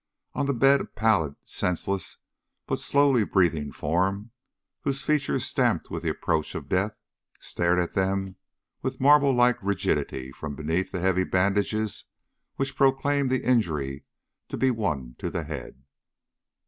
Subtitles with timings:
[0.33, 2.17] On the bed a pallid, senseless,
[2.65, 4.31] but slowly breathing form,
[4.81, 6.93] whose features, stamped with the approach of death,
[7.39, 8.35] stared at them
[8.81, 12.05] with marble like rigidity from beneath the heavy bandages
[12.55, 14.03] which proclaimed the injury
[14.49, 15.83] to be one to the head.